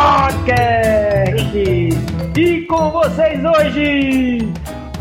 [0.00, 1.58] Podcast.
[2.34, 4.50] E com vocês hoje,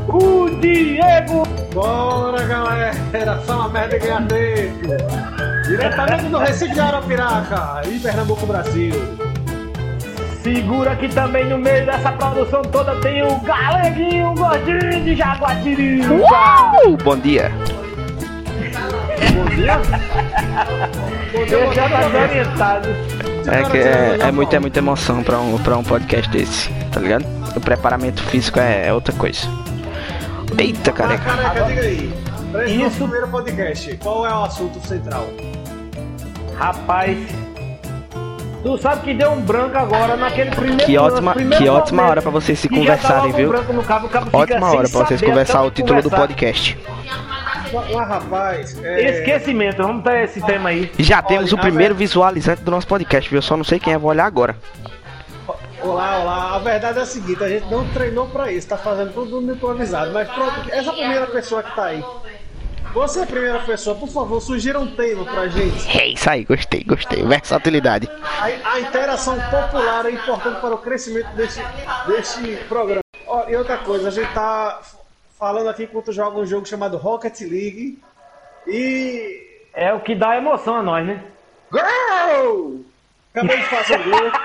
[0.10, 1.48] o Diego.
[1.74, 3.42] Bora, galera!
[3.46, 4.98] Só uma merda ganhar tempo!
[5.66, 8.92] Diretamente do Recife de Arapiraca, em Pernambuco, Brasil.
[10.44, 16.14] Segura que também no meio dessa produção toda tem o Galeguinho Gordinho de Jaguatirica.
[16.14, 17.50] Uh, bom dia.
[19.34, 19.80] Bom dia!
[21.32, 23.29] Bom dia, Eu já tá desorientado.
[23.52, 27.00] É que é, é, muito, é muita emoção pra um, pra um podcast desse, tá
[27.00, 27.26] ligado?
[27.56, 29.48] O preparamento físico é, é outra coisa.
[30.58, 31.24] Eita, Ah, careca.
[31.24, 32.14] careca, diga aí.
[32.68, 32.80] Isso.
[32.84, 35.28] nosso primeiro podcast, qual é o assunto central?
[36.58, 37.18] Rapaz,
[38.64, 42.12] tu sabe que deu um branco agora naquele primeiro Que ótima, primeiro que ótima momento
[42.12, 43.52] hora pra vocês se conversarem, viu?
[43.84, 46.28] cabo, Ótima hora pra vocês conversar o título do conversar.
[46.28, 46.78] podcast.
[47.98, 49.10] Ah, rapaz, é...
[49.20, 50.92] Esquecimento, vamos ter esse tema aí.
[50.98, 53.38] Já temos o primeiro ver- visualizante do nosso podcast, viu?
[53.38, 54.56] Eu só não sei quem é, vou olhar agora.
[55.82, 56.56] Olá, olá.
[56.56, 59.54] A verdade é a seguinte, a gente não treinou pra isso, tá fazendo tudo no
[59.54, 60.12] improvisado.
[60.12, 62.04] Mas pronto, essa primeira pessoa que tá aí.
[62.94, 65.98] Você é a primeira pessoa, por favor, sugira um tema pra gente.
[65.98, 67.24] É isso aí, gostei, gostei.
[67.24, 68.10] Versatilidade.
[68.40, 71.62] A, a interação popular é importante para o crescimento deste,
[72.08, 73.02] deste programa.
[73.28, 74.82] Ó, e outra coisa, a gente tá
[75.40, 77.98] falando aqui enquanto joga um jogo chamado Rocket League.
[78.68, 79.48] E.
[79.74, 81.24] É o que dá emoção a nós, né?
[81.72, 82.82] Gol!
[83.34, 84.32] Acabei de fazer o gol.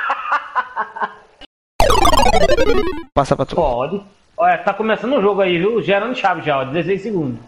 [3.13, 3.57] Passa pra tu.
[3.57, 4.01] Pode.
[4.37, 5.83] Olha, tá começando o jogo aí, viu?
[5.83, 7.41] Gerando chave já, ó, 16 segundos.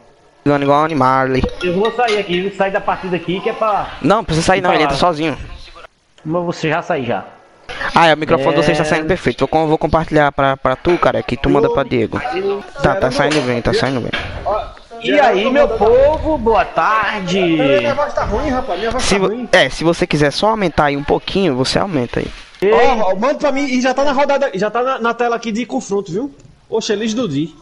[0.44, 1.42] Jogando igual um Animarley.
[1.62, 2.54] Eu vou sair aqui, viu?
[2.54, 3.98] Sair da partida aqui, que é pra.
[4.00, 5.36] Não, precisa sair não, ele entra sozinho.
[6.24, 7.24] Mas você já sair já.
[7.94, 8.60] Ah, é, o microfone É.
[8.60, 9.46] de vocês tá saindo perfeito.
[9.50, 12.20] Vou, vou compartilhar pra, pra tu, cara, que tu manda pra Diego.
[12.82, 14.10] Tá, tá saindo bem, tá saindo bem.
[15.02, 17.38] E aí, meu povo, boa tarde.
[17.40, 18.78] Minha voz tá ruim, rapaz.
[18.78, 19.48] Minha voz Se tá ruim.
[19.52, 22.30] é, se você quiser só aumentar aí um pouquinho, você aumenta aí.
[22.72, 24.50] Ó, ó, manda pra mim e já tá na rodada.
[24.54, 26.34] Já tá na, na tela aqui de confronto, viu?
[26.68, 27.54] Oxe, Elis Dudi.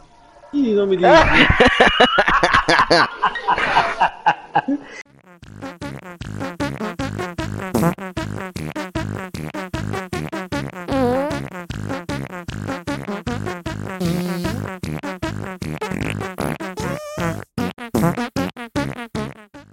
[0.52, 1.04] Ih, nome de.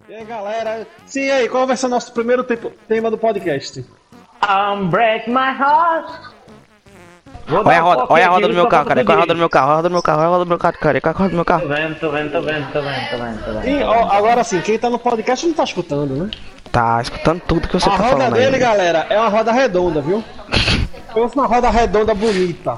[0.07, 0.87] E aí, galera?
[1.05, 3.85] Sim, e aí, qual vai ser o nosso primeiro tema do podcast?
[4.43, 6.09] I'm break my heart.
[7.51, 9.01] Olha a roda, olha a roda do meu carro, cara.
[9.01, 10.45] Olha a roda do meu carro, olha a roda do meu carro, olha a roda
[10.45, 10.99] do meu carro, cara.
[11.03, 11.67] Olha a roda do meu Tô carro.
[11.67, 13.63] vendo, tô vendo, tô vendo, tô vendo, tô vendo, tô vendo.
[13.63, 16.29] Sim, ó, agora sim, quem tá no podcast não tá escutando, né?
[16.71, 18.61] Tá escutando tudo que você a tá roda falando dele, aí.
[18.61, 20.23] galera, é uma roda redonda, viu?
[21.13, 22.77] Pensa uma roda redonda bonita.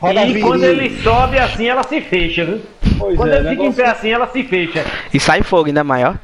[0.00, 0.46] Roda E viril.
[0.46, 2.62] quando ele sobe assim, ela se fecha, viu?
[2.98, 4.84] Pois Quando é, ele fica em pé assim, ela se fecha.
[5.12, 6.16] E sai fogo ainda maior.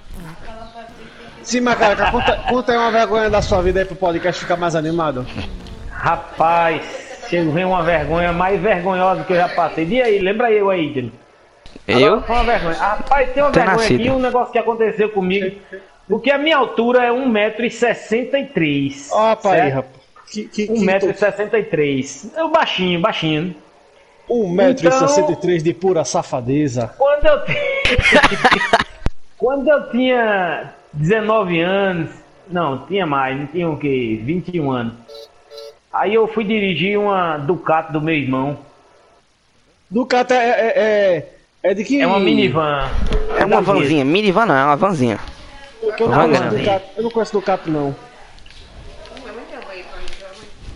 [1.42, 4.56] Sim, mas cara, conta, conta aí uma vergonha da sua vida aí pro podcast ficar
[4.56, 5.26] mais animado.
[5.90, 6.82] Rapaz,
[7.30, 9.86] chego vem uma vergonha mais vergonhosa que eu já passei.
[9.86, 11.12] E aí, lembra eu aí, Dino?
[11.86, 12.14] Eu?
[12.14, 12.74] Agora, Foi uma vergonha.
[12.76, 14.00] Rapaz, tem uma Ter vergonha nascido.
[14.00, 15.56] aqui, um negócio que aconteceu comigo.
[16.08, 19.08] Porque a minha altura é 1,63m.
[19.12, 19.74] Ó, pai, certo?
[19.74, 20.00] rapaz.
[20.32, 22.30] Que, que, que 1,63m.
[22.36, 23.54] Eu baixinho, baixinho.
[24.28, 26.92] 1,63m de pura safadeza.
[26.98, 27.40] Quando eu,
[29.38, 32.10] Quando eu tinha 19 anos,
[32.48, 34.20] não, tinha mais, não tinha o quê?
[34.22, 34.94] 21 anos.
[35.92, 38.58] Aí eu fui dirigir uma Ducati do meu irmão.
[39.90, 42.00] Ducati é, é, é, é de que...
[42.00, 42.88] É uma minivan.
[43.36, 45.18] É uma vanzinha, minivan não, é uma vanzinha.
[45.82, 46.56] Eu não, Van conheço.
[46.56, 47.96] Ducati, eu não conheço Ducati, não.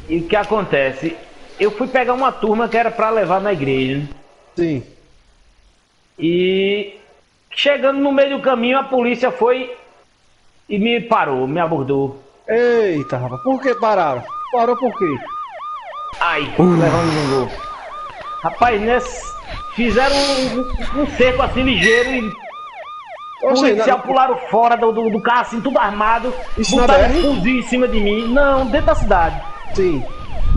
[0.08, 1.16] E o que acontece?
[1.58, 3.98] Eu fui pegar uma turma que era pra levar na igreja.
[3.98, 4.08] né?
[4.56, 4.82] Sim.
[6.19, 6.96] E
[7.50, 9.75] chegando no meio do caminho, a polícia foi
[10.69, 12.22] e me parou, me abordou.
[12.46, 14.22] Eita, rapaz, por que pararam?
[14.53, 15.16] Parou por quê?
[16.21, 17.50] Ai, levando no gol.
[18.43, 19.32] Rapaz, nesse,
[19.75, 20.60] fizeram um,
[20.99, 22.32] um- um cerco assim ligeiro e
[23.43, 26.32] Oxe, policial na- pularam fora do, do, do carro assim, tudo armado.
[26.56, 27.19] Isso botaram BR?
[27.27, 28.29] um fuzil em cima de mim.
[28.29, 29.41] Não, dentro da cidade.
[29.75, 30.05] Sim.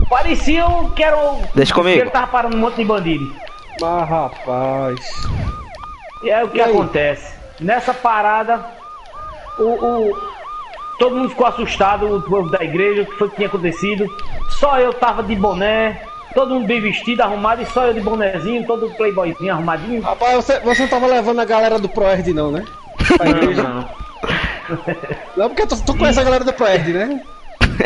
[0.08, 1.42] Pareciam que eram.
[1.54, 1.96] Deixa comigo.
[1.96, 3.30] que Ele tava parando um monte de bandido.
[3.80, 5.00] Mas, rapaz...
[6.22, 6.70] E é o que E aí?
[6.70, 7.32] acontece.
[7.60, 8.64] Nessa parada,
[9.58, 10.18] o, o-
[10.98, 14.06] todo mundo ficou assustado, o povo da igreja, o que foi que tinha acontecido.
[14.58, 16.00] Só eu tava de boné,
[16.34, 20.02] todo mundo bem vestido, arrumado, e só eu de bonezinho, todo playboyzinho arrumadinho.
[20.02, 22.64] Rapaz, você, você não tava levando a galera do Proerd, não, né?
[23.16, 23.62] Pra igreja.
[23.62, 23.88] Não, não.
[25.36, 27.20] Não, porque tu, tu conhece a galera do Proerd, né?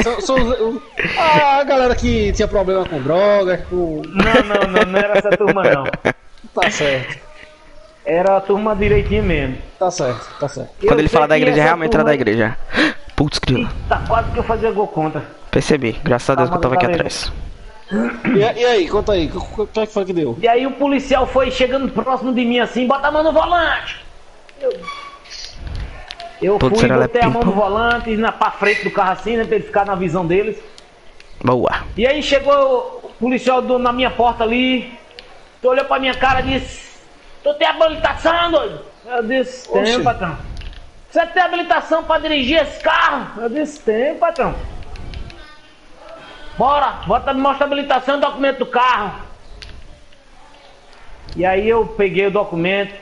[0.03, 0.83] São, são os- o-
[1.19, 4.03] a galera que tinha problema com drogas, com.
[4.07, 5.85] Não, não, não, não era essa turma não.
[6.55, 7.19] Tá certo,
[8.05, 9.57] Era a turma direitinho mesmo.
[9.79, 10.71] tá certo, tá certo.
[10.81, 12.57] Quando Eu ele fala da igreja, realmente era turma- da igreja.
[13.17, 13.69] Putz, grila.
[13.89, 15.23] Tá quase que eu fazia gol contra.
[15.51, 15.93] Percebi.
[16.03, 17.33] Graças a Deus que eu tava aqui Tá, atrás.
[18.25, 20.37] E, e aí, conta aí, o que é que foi que deu?
[20.41, 24.01] E aí o policial foi chegando próximo de mim assim, bota a mão no volante.
[24.61, 24.73] Eu,
[26.41, 29.45] eu Todo fui, botei a mão no volante, na, pra frente do carro assim, né,
[29.45, 30.57] pra ele ficar na visão deles.
[31.45, 31.71] Boa.
[31.97, 34.99] E aí chegou o policial do- na minha porta ali,
[35.61, 36.93] tu olhou pra minha cara e disse,
[37.45, 38.81] tu tem habilitação, doido?
[39.05, 40.39] Eu disse, tenho, patrão.
[41.13, 43.43] Você tem habilitação pra dirigir esse carro?
[43.43, 44.55] Eu disse, tenho, patrão.
[46.57, 49.21] Bora, bota me mostra a habilitação e o documento do carro.
[51.37, 52.95] E aí eu peguei o documento.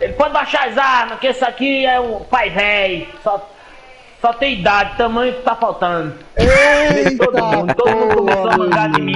[0.00, 3.06] Ele pode baixar as armas, que esse aqui é o pai velho.
[3.22, 3.46] Só,
[4.22, 6.16] só tem idade, tamanho que tá faltando.
[7.18, 9.14] todo mundo, todo mundo começou a mangar de mim.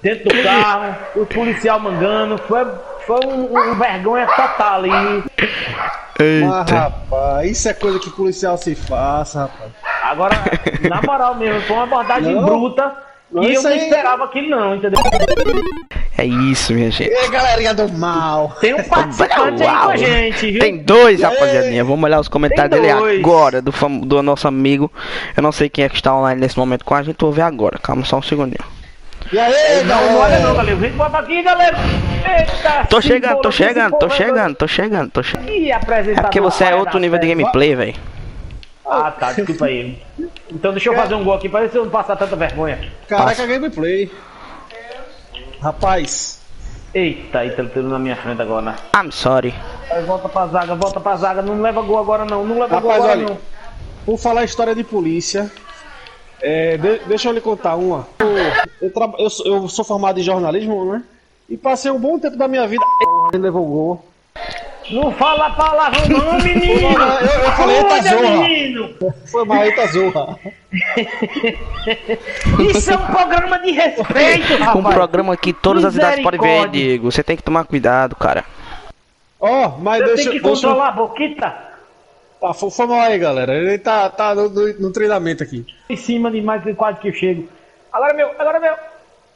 [0.00, 2.38] Dentro do carro, o policial mangando.
[2.38, 2.64] Foi,
[3.08, 4.90] foi um, um vergonha total ali.
[4.90, 6.74] Mas, Eita.
[6.78, 9.70] rapaz, isso é coisa que policial se faça, rapaz.
[10.02, 10.34] Agora,
[10.88, 12.44] na moral mesmo, foi uma abordagem Não.
[12.44, 12.92] bruta.
[13.30, 15.00] Não, e eu não aí- esperava aquilo não, entendeu?
[16.16, 17.10] É isso, minha gente.
[17.10, 18.56] E aí, galerinha do mal?
[18.60, 20.60] Tem um participante aí com a gente, viu?
[20.60, 21.84] Tem dois, rapaziadinha.
[21.84, 24.90] Vamos olhar os comentários dele agora, do, fam- do nosso amigo.
[25.36, 27.42] Eu não sei quem é que está online nesse momento com a gente, vou ver
[27.42, 27.78] agora.
[27.78, 28.64] Calma só um segundinho.
[29.32, 30.76] E aí, Não, não olha não, galera?
[30.76, 31.76] Vem bota aqui, galera.
[31.76, 35.48] Eita, Tô chegando, tô chegando, tô chegando, tô chegando, tô chegando.
[35.50, 35.78] Ih, É
[36.22, 37.38] porque você é outro nível de certo.
[37.38, 37.94] gameplay, velho.
[38.86, 40.02] Ah, tá, desculpa aí.
[40.50, 42.78] Então deixa eu fazer um gol aqui pra ver se eu não passar tanta vergonha.
[43.06, 44.10] Caraca, gameplay.
[45.60, 46.38] Rapaz,
[46.94, 48.62] Eita, Ítalo tudo na minha frente agora.
[48.62, 48.74] né?
[48.96, 49.54] I'm sorry.
[49.90, 51.42] Aí volta pra zaga, volta pra zaga.
[51.42, 53.38] Não leva gol agora não, não leva gol rapaz, agora olha, não.
[54.06, 55.50] por falar história de polícia,
[56.40, 58.06] é, de- deixa eu lhe contar uma.
[58.18, 58.28] Eu,
[58.88, 61.02] eu, eu sou- eu sou formado em jornalismo, né?
[61.48, 62.84] E passei um bom tempo da minha vida.
[63.32, 64.04] Ele levou gol.
[64.90, 66.88] Não fala palavrão não, menino.
[66.88, 68.30] Eu- eu falei, eita, zorra.
[68.48, 68.94] menino.
[69.26, 70.38] Foi mal, eita zorra.
[72.74, 74.94] Isso é um programa de respeito, Um rapaz.
[74.94, 76.68] programa que todas as idades podem ver.
[76.68, 77.10] Diego.
[77.10, 78.44] Você tem que tomar cuidado, cara.
[79.40, 81.67] Ó, mas Eu deixa, tenho que deixa controlar a boquita
[82.40, 83.54] Tá, foi, foi mal aí, galera.
[83.54, 85.66] Ele tá, tá no, no- no treinamento aqui.
[85.88, 87.48] em cima de mais de quase que eu chego.
[87.92, 88.74] Agora é meu, agora é meu.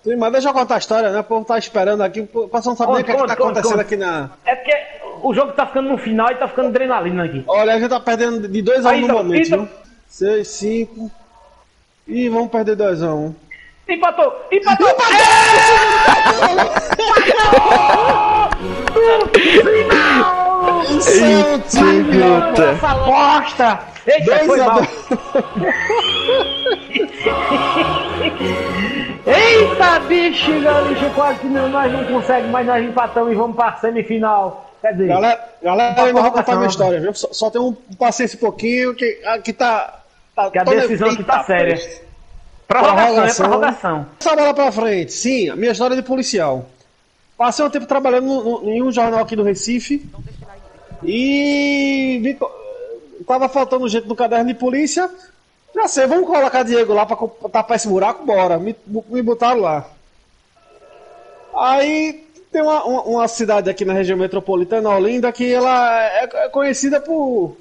[0.04, 1.20] Sim, mas deixa eu contar a história, né?
[1.20, 2.20] O povo tá esperando aqui.
[2.20, 3.82] O pessoal não sabe nem o que, é que tá conta, acontecendo conta.
[3.82, 4.30] aqui na.
[4.44, 4.76] É porque
[5.22, 7.44] o jogo tá ficando no final e tá ficando adrenalina aqui.
[7.46, 9.58] Olha, a gente tá perdendo de 2 a 1 Aí, no então, momento, então.
[9.64, 9.68] viu?
[10.08, 11.10] 6, 5.
[12.08, 13.34] Ih, vamos perder 2 a 1
[13.88, 14.32] Empatou!
[14.50, 14.88] Empatou!
[20.86, 22.62] Puta.
[22.70, 23.78] Essa bosta!
[24.06, 24.82] Eita, 2 foi a mal!
[24.82, 24.88] 2
[29.26, 33.76] Eita, bicho, gaúcho, quase que não, nós não conseguimos, mas nós empatamos e vamos pra
[33.76, 34.68] semifinal.
[34.80, 36.56] Quer dizer, Galera, galera eu ainda vou contar prorrogação.
[36.58, 37.14] minha história, viu?
[37.14, 40.00] Só, só tem um paciência um pouquinho que aqui tá.
[40.34, 41.74] tá que a decisão aqui tá Eita, séria.
[41.76, 42.02] peste.
[42.66, 43.46] Prorrogação, é prorrogação.
[43.48, 44.06] prorrogação.
[44.18, 46.66] Essa bola pra frente, sim, a minha história de policial.
[47.38, 50.04] Passei um tempo trabalhando no- no- em um jornal aqui do Recife.
[51.04, 52.36] E
[53.26, 55.10] tava faltando gente no caderno de polícia.
[55.74, 57.16] Já sei, vamos colocar Diego lá pra
[57.50, 58.24] tapar esse buraco?
[58.24, 58.58] Bora.
[58.58, 59.86] Me, me botaram lá.
[61.54, 66.48] Aí tem uma, uma, uma cidade aqui na região metropolitana, Olinda, que ela é, é
[66.48, 67.56] conhecida por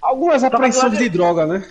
[0.00, 1.64] algumas apreensões de droga, né?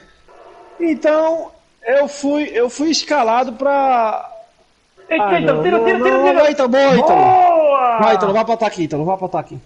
[0.80, 1.52] Então,
[1.86, 4.32] eu fui, eu fui escalado pra.
[5.08, 6.34] Eita, Ah, Ítalo, tira, tira, tira, tira.
[6.34, 7.22] vai, Ítalo, boa, Ítalo.
[8.02, 9.60] Vai, Ítalo, vai pra ataque, Ítalo, vai pra ataque.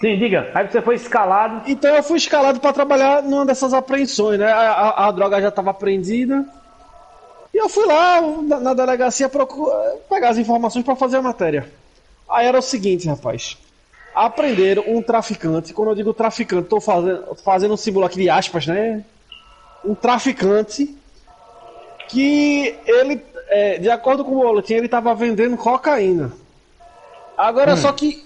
[0.00, 0.50] Sim, diga.
[0.54, 1.62] Aí você foi escalado.
[1.70, 4.50] Então eu fui escalado para trabalhar numa dessas apreensões, né?
[4.52, 6.44] A, a- a droga já estava apreendida.
[7.52, 9.70] E eu fui lá na, na delegacia procu-
[10.10, 11.72] pegar as informações para fazer a matéria.
[12.28, 13.56] Aí era o seguinte, rapaz.
[14.14, 15.72] Aprenderam um traficante.
[15.72, 19.02] Quando eu digo traficante, estou fazendo, fazendo um símbolo aqui de aspas, né?
[19.82, 20.94] Um traficante
[22.08, 26.32] que ele, é, de acordo com o boletim, ele estava vendendo cocaína.
[27.36, 28.25] Agora só que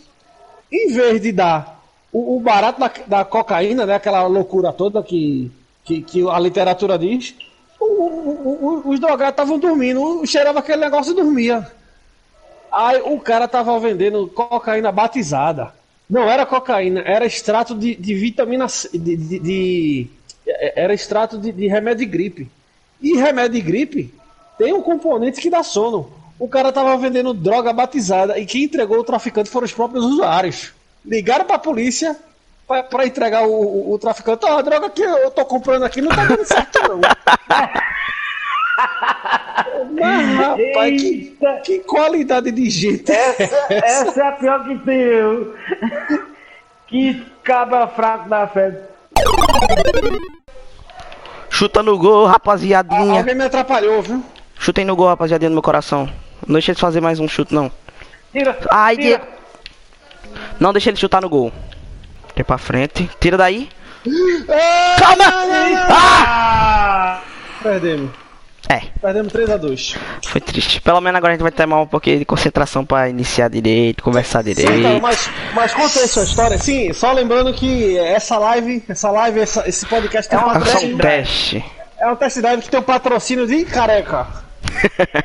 [0.70, 5.50] em vez de dar o, o barato da, da cocaína, né, aquela loucura toda que,
[5.84, 7.34] que, que a literatura diz,
[7.80, 11.66] o- o- os drogados estavam dormindo, cheirava aquele negócio e dormia.
[12.72, 15.72] Aí o cara tava vendendo cocaína batizada.
[16.08, 20.10] Não era cocaína, era extrato de, de vitamina C, de, de- de-
[20.46, 22.50] era extrato de remédio de gripe.
[23.00, 24.14] E remédio de gripe
[24.58, 26.12] tem um componente que dá sono.
[26.40, 30.72] O cara tava vendendo droga batizada e quem entregou o traficante foram os próprios usuários.
[31.04, 32.16] Ligaram pra polícia
[32.66, 34.46] pra, pra entregar o, o, o traficante.
[34.46, 36.98] Ó, a droga que eu tô comprando aqui não tá dando certo, não.
[39.92, 41.60] Mas, rapaz, que, Eita.
[41.62, 43.12] que qualidade de gente.
[43.12, 43.66] é essa?
[43.74, 44.98] Essa é a pior que tem.
[44.98, 45.54] eu.
[46.86, 48.80] Que cabra fraco da fé.
[51.50, 53.18] Chuta no gol, rapaziadinha.
[53.18, 54.24] Alguém me atrapalhou, viu?
[54.58, 56.08] Chutem no gol, rapaziadinha, no meu coração.
[56.46, 57.70] Não deixa ele fazer mais um chute, não.
[58.32, 58.58] Tira.
[58.70, 59.18] Ai, tira.
[59.18, 59.26] Diego.
[60.58, 61.52] Não deixa ele chutar no gol.
[62.34, 63.08] Tira pra frente.
[63.20, 63.68] Tira daí.
[64.98, 65.24] Calma!
[65.90, 67.20] Ah!
[67.62, 68.10] Perdemos.
[68.68, 69.96] É, Perdemos 3x2.
[70.28, 70.80] foi triste.
[70.80, 74.02] Pelo menos agora a gente vai ter mais um pouquinho de concentração pra iniciar direito,
[74.02, 75.02] conversar Sim, cara, direito.
[75.02, 76.56] mas, mas conta aí sua história.
[76.56, 80.96] Sim, só lembrando que essa live, essa live, essa- esse podcast tem É só um
[80.98, 81.64] teste.
[81.98, 84.26] É um test drive que tem um patrocínio de careca.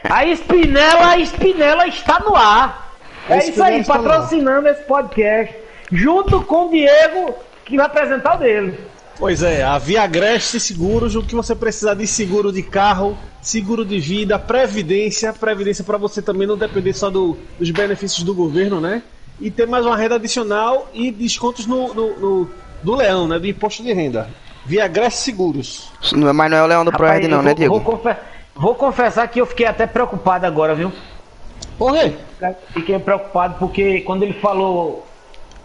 [0.09, 2.95] A Espinela, a Espinela está no ar.
[3.29, 5.55] A É isso aí, patrocinando esse podcast.
[5.91, 7.33] Junto com o Diego,
[7.65, 8.79] que vai apresentar o dele.
[9.17, 13.97] Pois é, a Viagreste Seguros, o que você precisar de seguro de carro, seguro de
[13.99, 19.01] vida, previdência, previdência para você também não depender só do- dos benefícios do governo, né?
[19.39, 22.51] E ter mais uma renda adicional e descontos no, no- no-
[22.83, 23.39] do leão, né?
[23.39, 24.29] Do imposto de renda.
[24.65, 25.89] Viagreste Seguros.
[26.13, 27.79] Não é- Mas não é o Leão do Proerd não, né, Diego?
[27.79, 28.15] Vou, confe-
[28.55, 30.91] vou confessar que eu fiquei até preocupado agora, viu?
[31.77, 32.13] Por quê?
[32.73, 35.05] Fiquei preocupado porque quando ele falou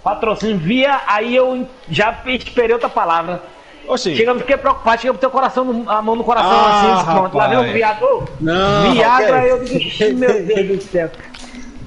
[0.03, 3.43] patrocínio via, aí eu já esperei outra palavra.
[3.87, 4.15] Oxi.
[4.15, 7.37] Chega, fiquei preocupado, chega com teu coração, a mão no coração Ah, assim, pronto.
[7.37, 8.29] Lá vem o viador.
[8.41, 9.51] Não, Viagra, ok.
[9.51, 11.11] eu digo, "Ixi, meu Deus do céu.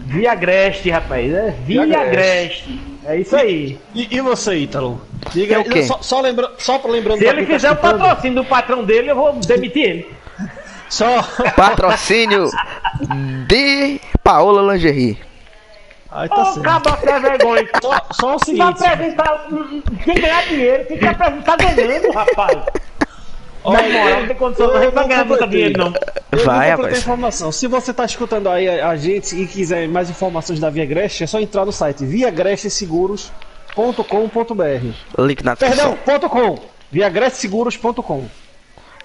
[0.05, 1.33] Viagreste, rapaz.
[1.33, 2.79] É Viagreste.
[3.05, 3.79] É isso aí.
[3.93, 5.01] E, e você, Ítalo?
[5.31, 5.83] Diga É o quê?
[5.83, 9.33] Só, só, lembra, só lembrando Se ele fizer o patrocínio do patrão dele, eu vou
[9.33, 10.13] demitir ele.
[10.89, 11.21] Só.
[11.55, 12.49] Patrocínio
[13.47, 15.17] de Paola Lingerie.
[16.11, 16.61] Aí tá certo.
[16.61, 17.67] cabra sem vergonha.
[17.81, 18.85] Só, só o seguinte.
[18.85, 22.57] apresentar, hum, hum, tem que ganhar dinheiro, tem que apresentar ganhando, rapaz.
[23.65, 25.93] Na moral, não tem condição, eu não vai não ganhar muito dinheiro, não.
[26.31, 26.97] Eu Vai, rapaz.
[26.99, 27.51] informação.
[27.51, 31.23] Se você está escutando aí a, a gente e quiser mais informações da Via Greste,
[31.23, 34.93] é só entrar no site viagresteseguros.com.br.
[35.17, 35.97] Link na descrição.
[36.05, 36.59] Perdão, ponto .com.
[36.91, 38.27] viagresteseguros.com.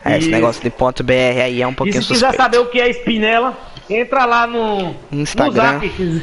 [0.04, 2.42] É, esse negócio de ponto BR aí é um pouquinho se quiser suspeito.
[2.42, 3.56] saber o que é espinela,
[3.90, 5.72] entra lá no Instagram.
[5.74, 6.22] No, zap.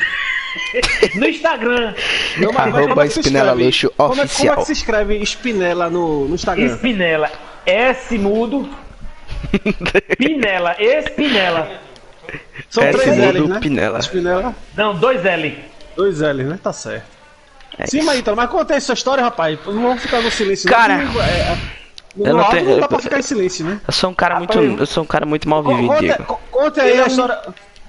[1.16, 1.94] no Instagram.
[2.38, 3.66] Não, Arroba como é que se Espinela escreve?
[3.66, 4.56] Luxo como é, como é Oficial.
[4.58, 6.66] que se escreve Espinela no, no Instagram?
[6.66, 7.32] Espinela.
[7.66, 8.70] S mudo.
[10.18, 10.76] Pinela.
[10.80, 11.82] Espinela.
[12.70, 13.60] São S três mudo, L's, né?
[13.60, 14.00] Pinela.
[14.00, 15.58] Espinela, Não, dois L.
[15.96, 16.60] dois L's, né?
[16.62, 17.06] Tá certo.
[17.78, 18.06] É Sim, isso.
[18.08, 19.60] mas então, mas conta aí sua história, rapaz.
[19.66, 20.70] Não vamos ficar no silêncio.
[20.70, 21.58] não, Cara, que, é, é,
[22.16, 23.80] no eu não tenho- não dá pra ficar em silêncio, né?
[23.88, 24.54] Eu sou um cara muito.
[24.60, 26.24] Rapaz, Eu sou um cara muito mal vivido, Conta, Diego.
[26.24, 27.40] co- conta aí Ele é a história.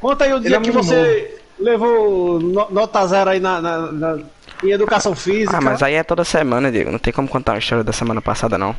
[0.01, 3.93] Conta aí o dia é que muito você levou no- nota zero aí na, na-
[3.93, 4.19] na-
[4.65, 5.57] em educação física.
[5.57, 6.91] Ah, mas aí é toda semana, Diego.
[6.91, 8.75] Não tem como contar uma história da semana passada, não.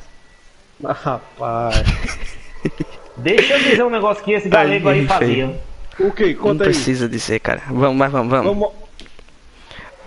[0.84, 1.84] Ah, rapaz.
[3.18, 5.60] Deixa eu dizer um negócio que esse galego aí fazia.
[6.00, 6.34] O que?
[6.36, 6.70] Não Conta aí.
[6.70, 7.64] precisa dizer, cara.
[7.68, 8.46] Vamos, mas vamos, vamos.
[8.46, 8.70] Vamos...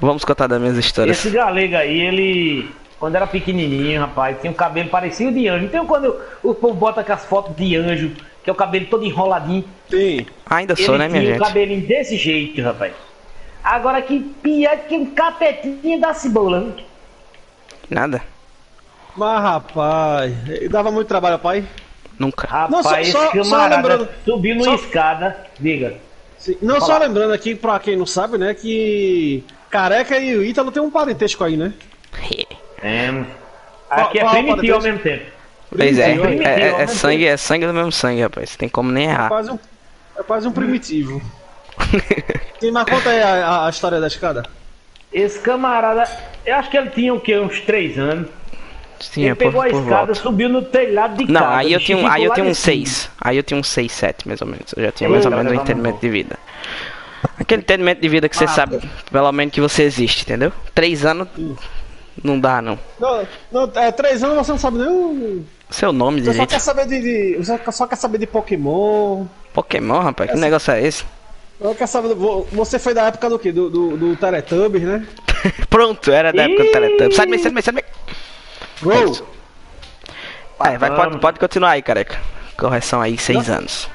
[0.01, 1.19] Vamos contar das minhas histórias.
[1.19, 2.71] Esse galego aí, ele.
[3.01, 5.65] Quando era pequenininho, rapaz, tinha um cabelo parecido de anjo.
[5.65, 8.13] Então quando o povo bota com as fotos de anjo,
[8.45, 9.65] que é o cabelo todo enroladinho.
[9.89, 10.27] Tem.
[10.47, 11.47] Ainda Ele sou, né, minha tinha o gente?
[11.47, 12.93] cabelinho desse jeito, rapaz.
[13.65, 16.61] Agora que pior que um capetinho da cebola.
[16.61, 16.73] né?
[17.89, 18.23] Nada.
[19.17, 20.33] Mas, rapaz,
[20.71, 21.65] dava muito trabalho, pai.
[22.19, 22.47] Nunca.
[22.47, 25.37] Rapaz, Não, só- esse só- só camarada lembrando- subiu numa só- escada.
[25.59, 25.95] Diga.
[26.39, 26.57] Sim.
[26.63, 30.83] Não, só lembrando aqui, pra quem não sabe, né, que Careca e o Ítalo tem
[30.83, 31.73] um parentesco aí, né?
[32.83, 33.11] É.
[33.91, 35.25] Aqui é primitivo ao mesmo tempo.
[35.77, 36.43] Pois é, é,
[36.79, 38.57] é, é sangue, é sangue do mesmo sangue, rapaz.
[38.57, 39.29] Tem como nem É errar.
[39.29, 39.59] quase um,
[40.19, 41.21] é quase um primitivo.
[42.61, 44.43] Sim, mas conta aí a, a- a história da escada.
[45.13, 46.09] Esse camarada,
[46.45, 47.39] eu acho que ele tinha o quê?
[47.39, 48.29] Uns três anos.
[49.01, 50.15] Sim, ele é por, pegou a por escada, volta.
[50.15, 51.57] subiu no telhado de Não, casa.
[51.57, 52.77] aí eu tinha, um- aí eu tinha um de cima.
[52.87, 53.11] 6.
[53.21, 54.73] Aí eu tinha um 6, 7, mais ou menos.
[54.77, 56.37] Eu já tinha Eu mais ou menos um levava entendimento de vida.
[57.39, 60.53] Aquele entendimento de vida que você sabe, pelo menos que você existe, entendeu?
[60.75, 61.29] Três anos
[62.23, 62.79] não dá, não.
[62.99, 65.45] Não, não, é três anos você não sabe nem o.
[65.71, 66.51] Seu nome Você só direito.
[66.51, 69.25] quer saber de, de- Você só quer saber de Pokémon.
[69.55, 71.05] Pokémon, rapaz, que negócio é esse?
[71.61, 72.15] Eu quero saber.
[72.15, 73.53] vo- Você foi da época do quê?
[73.53, 75.07] Do, do, do Teletubbies, né?
[75.71, 76.73] Pronto, era da época do!
[76.73, 77.15] Teletubbies.
[77.17, 77.87] Sai sai sai meio.
[78.83, 79.27] Gol!
[80.59, 82.19] Vai, vai, pode, pode continuar aí, careca.
[82.59, 83.89] Correção aí, seis anos.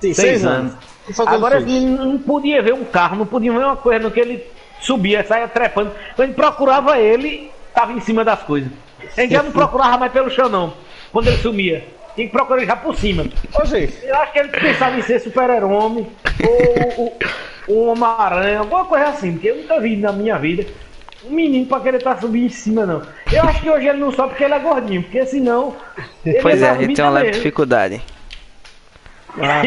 [0.00, 0.72] Tem Seis seis anos.
[1.08, 1.20] anos.
[1.20, 4.44] Agora ele não podia ver um carro, não podia ver uma coisa no que ele
[4.80, 5.90] subia, saia trepando.
[6.14, 8.70] Quando a gente procurava ele, tava em cima das coisas.
[9.16, 10.72] A gente já não procurava mais pelo chão, não.
[11.12, 11.84] Quando ele sumia.
[12.14, 13.26] Tinha que procurar ele já por cima.
[14.02, 16.06] Eu acho que ele pensava em ser super-homem,
[16.46, 17.16] ou
[17.68, 20.64] ou um Homem-Aranha, alguma coisa assim, porque eu nunca vi na minha vida
[21.24, 23.02] um menino pra querer estar subindo em cima, não.
[23.32, 25.76] Eu acho que hoje ele não sobe porque ele é gordinho, porque senão.
[26.24, 28.00] ele Pois é, a dar gente vida tem uma leve dificuldade.
[29.38, 29.62] Ah,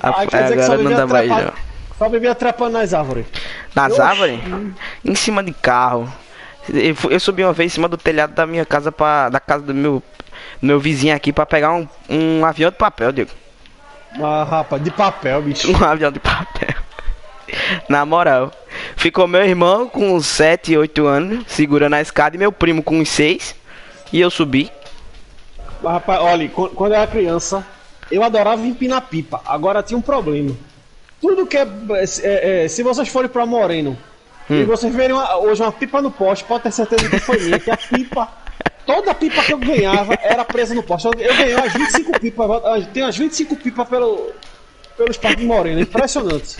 [0.00, 1.52] A- Aí quer dizer que Agora não dá mais, não.
[1.98, 3.26] Só vivia trepando nas árvores.
[3.74, 4.00] Nas Oxi.
[4.00, 4.40] árvores?
[5.04, 6.10] Em cima de carro.
[7.10, 9.74] Eu, subi uma vez em cima do telhado da minha casa para da casa do
[9.74, 10.02] meu
[10.60, 13.30] meu vizinho aqui pra pegar um, um avião de papel, Diego.
[14.22, 15.70] Ah, rapaz, de papel, bicho.
[15.72, 16.74] Um avião de papel.
[17.88, 18.52] Na moral.
[18.96, 22.98] Ficou meu irmão com uns 7, 8 anos, segurando a escada, e meu primo com
[23.00, 23.54] uns 6.
[24.12, 24.70] E eu subi.
[25.82, 27.64] Mas, rapaz, olha, qu- quando eu era criança,
[28.10, 29.40] eu adorava empinar pipa.
[29.46, 30.54] Agora tinha um problema.
[31.20, 31.66] Tudo que é.
[32.22, 33.96] é- é, se vocês forem pra Moreno
[34.50, 37.58] e vocês verem uma- hoje uma pipa no poste, pode ter certeza que foi minha,
[37.58, 38.28] que a pipa.
[38.86, 41.06] Toda pipa que eu ganhava era presa no poste.
[41.08, 42.86] Eu, eu ganhei umas 25 pipas.
[42.94, 44.32] Tenho umas 25 pipas pelo,
[44.96, 45.80] pelo espaço de Moreno.
[45.80, 46.56] Impressionante.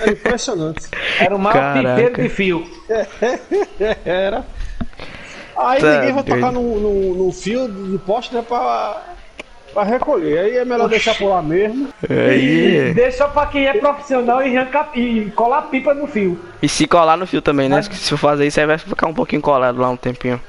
[0.00, 0.88] É impressionante.
[1.20, 1.94] Era o maior Caraca.
[2.02, 2.66] pipeiro de fio.
[4.04, 4.44] Era.
[5.56, 6.40] Aí Tá ninguém vai doido.
[6.40, 9.13] tocar no, no, no fio de poste, né, pra,
[9.74, 10.38] pra recolher.
[10.38, 11.88] Aí é melhor deixar por lá mesmo.
[12.08, 12.94] Aí.
[12.94, 16.40] Deixa pra quem é profissional e, arranca, e colar pipa no fio.
[16.62, 17.82] E se colar no fio também, né?
[17.82, 20.40] Se eu fazer isso, aí vai ficar um pouquinho colado lá um tempinho.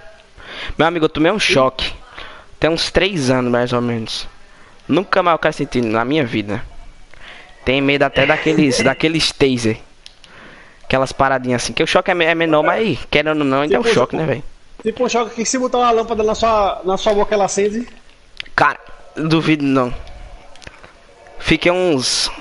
[0.77, 1.91] Meu amigo, eu tomei um choque.
[2.60, 4.27] Tem uns 3 anos mais ou menos.
[4.88, 6.63] Nunca mais eu quero sentir na minha vida.
[7.65, 9.79] Tem medo até daqueles, daqueles taser.
[10.84, 11.74] Aquelas paradinhas assim.
[11.74, 14.15] Que o choque é, é menor, mas querendo ou não, ainda é um Tipo, choque,
[14.15, 14.44] né, velho?
[14.84, 17.88] Tipo um choque que se botar uma lâmpada na sua, na sua boca ela acende.
[18.55, 18.79] Cara,
[19.15, 19.93] duvido não.
[21.39, 22.31] Fiquei uns,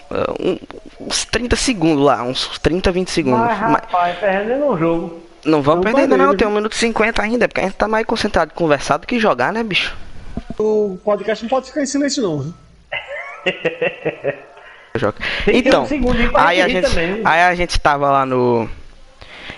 [0.40, 0.58] um-
[1.00, 3.40] uns 30 segundos lá, uns 30, 20 segundos.
[3.40, 5.20] Mas, Mas rapaz, perdendo um jogo.
[5.44, 7.74] não vamos não perder ainda não, tem 1 minuto e 50 ainda, porque a gente
[7.76, 9.94] tá mais concentrado em conversar do que jogar, né, bicho?
[10.58, 12.40] O podcast não pode ficar em silêncio, não.
[12.40, 12.54] viu?
[15.48, 17.20] Então, um segundinho pra aí a, gente, também.
[17.24, 18.68] aí a gente tava lá no.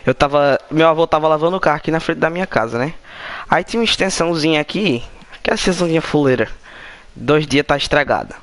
[0.06, 0.58] Eu tava.
[0.70, 2.94] Meu avô tava lavando o carro aqui na frente da minha casa, né?
[3.48, 5.04] Aí tinha uma extensãozinha aqui,
[5.42, 6.48] que é a extensãozinha fuleira.
[7.16, 8.36] Dois dias tá estragada.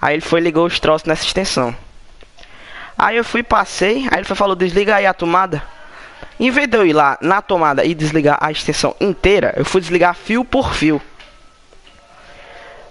[0.00, 1.74] Aí ele foi ligou os troços nessa extensão.
[2.98, 5.62] Aí eu fui, passei, aí ele falou, desliga aí a tomada.
[6.38, 9.80] Em vez de eu ir lá na tomada e desligar a extensão inteira, eu fui
[9.80, 11.00] desligar fio por fio.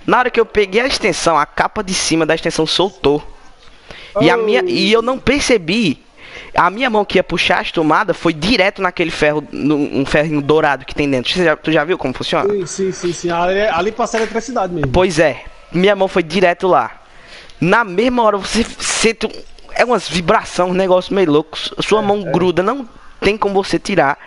[0.05, 3.21] Na hora que eu peguei a extensão, a capa de cima da extensão soltou.
[4.19, 6.03] E, a minha, e eu não percebi.
[6.55, 10.85] A minha mão que ia puxar as tomadas foi direto naquele ferro, um ferrinho dourado
[10.85, 11.31] que tem dentro.
[11.31, 12.53] Você já, tu já viu como funciona?
[12.53, 13.29] Sim, sim, sim, sim.
[13.31, 14.91] Ali, ali passa a eletricidade mesmo.
[14.91, 16.91] Pois é, minha mão foi direto lá.
[17.59, 19.29] Na mesma hora você sente.
[19.73, 21.57] É umas vibração, um negócio meio louco.
[21.81, 22.87] Sua mão gruda, não
[23.21, 24.17] tem como você tirar.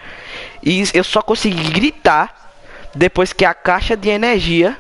[0.63, 2.53] E eu só consegui gritar
[2.95, 4.79] depois que a caixa de energia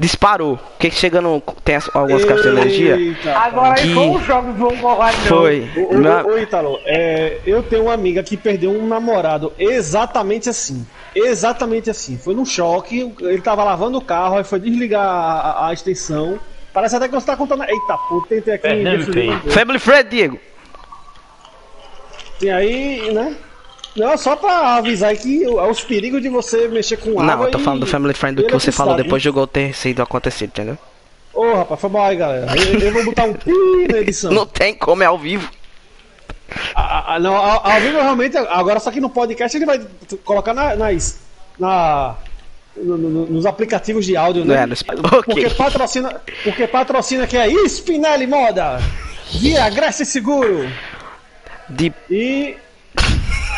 [0.00, 0.56] disparou.
[0.56, 1.40] Porque chega no.
[1.62, 2.96] Tem as- algumas caixas de energia.
[3.36, 5.26] Agora aí Que- foi um jogo do João Covarde, não.
[5.28, 5.70] Foi.
[5.76, 10.84] Ô, ô, Ítalo, é, eu tenho uma amiga que perdeu um namorado exatamente assim.
[11.14, 12.16] Exatamente assim.
[12.16, 16.38] Foi num choque, ele tava lavando o carro, aí foi desligar a, a- a extensão.
[16.72, 17.62] Parece até que você tá contando.
[17.64, 18.68] Eita, pô, tentei aqui.
[18.68, 19.50] Lembra.
[19.52, 20.38] Family Friend, Diego.
[22.40, 23.34] E aí, né?
[23.96, 27.24] Não, só pra avisar que o- os perigos de você mexer com água.
[27.36, 29.74] Não, eu tô falando do Family Friend do que você falou depois do gol ter
[29.74, 30.78] sido acontecido, entendeu?
[31.34, 32.46] Ô, rapaz, foi mal aí, galera.
[32.56, 33.52] Eu, eu vou botar um pi
[33.90, 34.30] na edição.
[34.32, 35.48] Não tem como, é ao vivo.
[36.74, 39.80] Ah, ah, não, ao, ao vivo realmente, agora só que no podcast ele vai
[40.24, 41.20] colocar na, nas.
[41.58, 42.16] Na,
[42.76, 44.62] no- no- nos aplicativos de áudio, né?
[44.62, 45.22] É, no Sp- ok.
[45.22, 46.20] Porque patrocina.
[46.42, 48.80] Porque patrocina que é Spinelli Moda!
[49.32, 50.68] Via Grécia Seguro!
[51.68, 52.56] De E.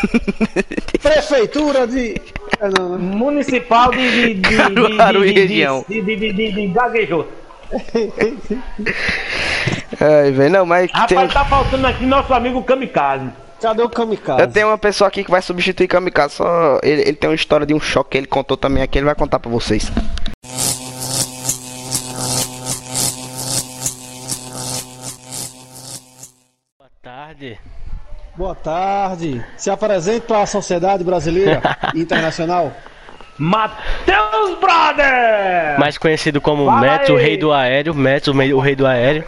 [1.02, 2.20] Prefeitura de.
[2.78, 2.98] Não, né?
[2.98, 4.10] Municipal de.
[4.10, 5.84] de, de, de, Caruaru de, e de, região.
[5.88, 7.28] de, de, de, de, de gaguejou.
[10.00, 13.30] Ai, velho, não, mas tem, Rapaz, tá faltando aqui nosso amigo Kamikaze.
[13.60, 14.40] Cadê o Kamikaze?
[14.40, 17.64] eu tenho uma pessoa aqui que vai substituir Kamikaze, só ele, ele tem uma história
[17.64, 19.90] de um choque que ele contou também aqui, ele vai contar pra vocês.
[26.78, 27.58] Boa tarde.
[28.34, 29.44] Boa tarde.
[29.58, 31.60] Se apresente para a sociedade brasileira
[31.94, 32.72] e internacional.
[33.36, 35.78] Matheus Brother!
[35.78, 37.94] Mais conhecido como Mets, o rei do aéreo.
[37.94, 39.24] Mets, o, o rei do aéreo.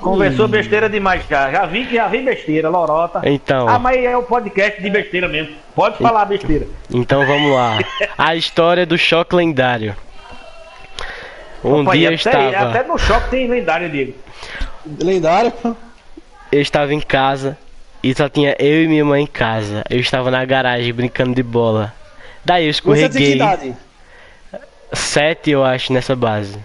[0.00, 1.50] Conversou besteira demais já.
[1.50, 3.22] Já vi que já vi besteira, lorota.
[3.24, 3.68] Então.
[3.68, 5.56] Ah, mas é o podcast de besteira mesmo.
[5.74, 6.66] Pode falar besteira.
[6.92, 7.78] Então vamos lá.
[8.16, 9.96] A história do choque lendário.
[11.64, 14.14] Um Opa, dia eu até, estava, até no choque tem lendário, Diego.
[15.00, 15.52] Lendário.
[16.52, 17.58] eu estava em casa
[18.10, 19.82] e só tinha eu e minha mãe em casa.
[19.90, 21.92] Eu estava na garagem brincando de bola.
[22.44, 23.34] Daí eu Você escorreguei.
[23.34, 23.74] idade?
[24.92, 26.56] Sete, eu acho, nessa base.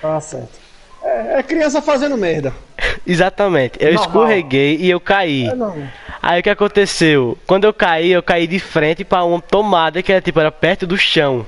[0.00, 0.58] Tá certo.
[1.02, 2.52] É, é criança fazendo merda.
[3.06, 3.78] Exatamente.
[3.78, 4.04] Eu Normal.
[4.06, 5.46] escorreguei e eu caí.
[5.48, 5.88] É.
[6.22, 7.36] Aí o que aconteceu?
[7.46, 10.86] Quando eu caí, eu caí de frente para uma tomada que era tipo era perto
[10.86, 11.46] do chão.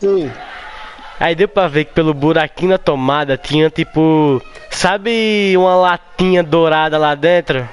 [0.00, 0.30] Sim.
[1.20, 6.98] Aí deu pra ver que pelo buraquinho na tomada tinha tipo, sabe, uma latinha dourada
[6.98, 7.68] lá dentro?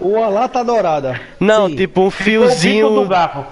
[0.00, 1.20] Uma lata dourada.
[1.38, 1.76] Não, Sim.
[1.76, 3.06] tipo um O bico do fiozinho.
[3.06, 3.44] garfo.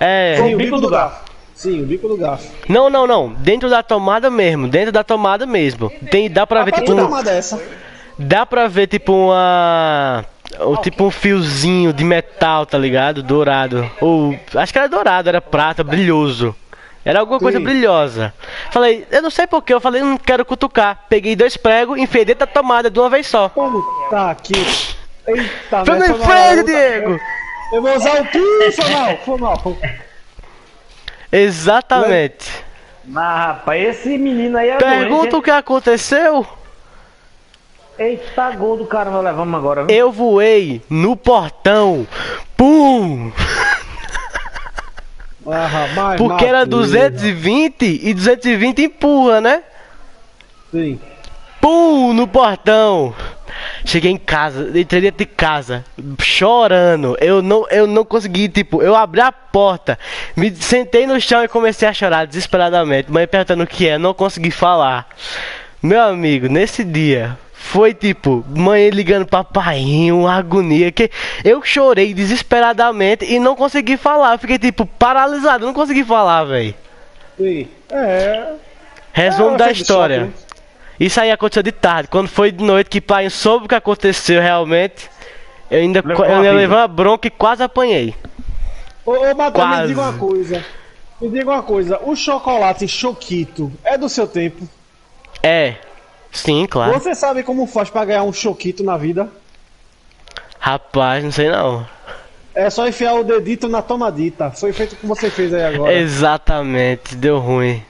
[0.00, 0.36] É.
[0.36, 1.20] Sim, o bico do garfo.
[1.54, 2.48] Sim, o bico do garfo.
[2.68, 3.28] Não, não, não.
[3.32, 4.68] Dentro da tomada mesmo.
[4.68, 5.90] Dentro da tomada mesmo.
[6.10, 7.62] Tem, dá pra ver tipo um, tomada é essa?
[8.18, 10.24] Dá pra ver tipo uma.
[10.60, 13.22] Ou tipo um fiozinho de metal, tá ligado?
[13.22, 13.88] Dourado.
[14.00, 14.36] Ou.
[14.54, 16.54] Acho que era dourado, era prata, brilhoso.
[17.04, 17.64] Era alguma coisa Sim.
[17.64, 18.32] brilhosa.
[18.70, 21.04] Falei, eu não sei porquê, eu falei, não quero cutucar.
[21.08, 23.48] Peguei dois pregos, enfiei dentro da tomada de uma vez só.
[23.48, 24.52] Como tá aqui?
[25.26, 27.20] Eita, Foi né, no mal, freio, eu- Diego!
[27.72, 28.72] Eu vou usar o que?
[28.72, 29.58] Foi mal, foi mal.
[29.60, 29.78] foi-
[31.30, 32.50] Exatamente.
[33.04, 36.46] Mas, rapaz, esse menino aí é Pergunta o que aconteceu.
[37.98, 39.84] Eita, gol do caramba, levamos agora.
[39.84, 39.96] viu?
[39.96, 42.06] Eu voei no portão.
[42.56, 43.32] Pum!
[45.46, 46.70] Ah, rapaz, Porque era matei.
[46.70, 49.62] 220 e 220 empurra, né?
[50.70, 51.00] Sim.
[51.62, 53.14] Pum, no portão.
[53.84, 55.84] Cheguei em casa, entrei dentro de casa,
[56.20, 57.16] chorando.
[57.20, 59.96] Eu não, eu não consegui, tipo, eu abri a porta,
[60.34, 63.12] me sentei no chão e comecei a chorar desesperadamente.
[63.12, 65.08] Mãe perguntando o que é, não consegui falar.
[65.80, 71.12] Meu amigo, nesse dia foi tipo, mãe ligando pra pai, uma agonia que
[71.44, 74.36] eu chorei desesperadamente e não consegui falar.
[74.36, 76.74] Fiquei tipo paralisado, não consegui falar, velho.
[77.38, 77.68] Sim.
[77.88, 78.54] É.
[79.12, 80.32] Resumo É, da história.
[81.02, 82.08] Isso aí aconteceu de tarde.
[82.08, 85.10] Quando foi de noite que pai soube o que aconteceu realmente,
[85.68, 88.14] eu ainda, Levou eu ainda levei uma bronca e quase apanhei.
[89.04, 90.64] Ô, ô Matheus, me diga uma coisa.
[91.20, 91.98] Me diga uma coisa.
[92.04, 94.68] O chocolate choquito é do seu tempo?
[95.42, 95.74] É.
[96.30, 96.92] Sim, claro.
[96.92, 99.28] Você sabe como faz pra ganhar um choquito na vida?
[100.56, 101.84] Rapaz, não sei não.
[102.54, 104.52] É só enfiar o dedito na tomadita.
[104.52, 105.92] Foi feito como você fez aí agora.
[105.92, 107.82] Exatamente, deu ruim.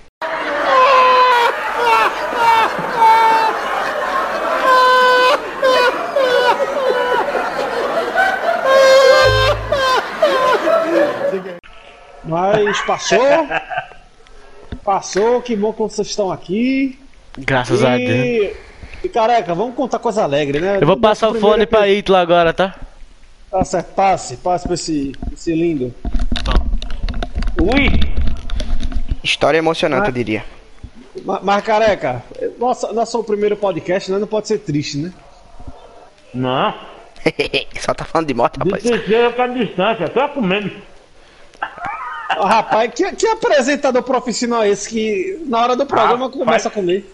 [12.24, 13.46] Mas passou.
[14.84, 16.98] passou, que bom que vocês estão aqui.
[17.38, 18.10] Graças a Deus.
[18.10, 18.56] E,
[19.04, 20.76] e careca, vamos contar coisa alegre, né?
[20.80, 22.74] Eu vou Nosso passar o fone pra Ítalo agora, tá?
[23.50, 25.94] Tá certo, passe, passe pra esse, esse lindo.
[27.60, 28.00] Ui!
[29.22, 30.08] História emocionante, Ah.
[30.08, 30.44] eu diria.
[31.24, 32.22] Ma- Mas, careca,
[32.58, 34.18] nossa, nosso primeiro podcast, né?
[34.18, 35.12] Não pode ser triste, né?
[36.34, 36.74] Não.
[37.78, 38.82] Só tá falando de morte, De rapaz.
[38.82, 40.72] terceira pra distância, só comendo.
[42.40, 46.34] Rapaz, que, que apresentador profissional é esse que na hora do programa Rapaz.
[46.44, 47.12] começa a comer?